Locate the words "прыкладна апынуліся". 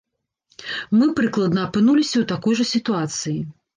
1.19-2.13